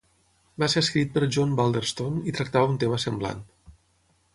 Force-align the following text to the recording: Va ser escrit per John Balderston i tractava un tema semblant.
Va 0.63 0.69
ser 0.73 0.83
escrit 0.85 1.11
per 1.17 1.29
John 1.37 1.53
Balderston 1.61 2.19
i 2.33 2.37
tractava 2.41 2.75
un 2.77 2.83
tema 2.87 3.03
semblant. 3.09 3.51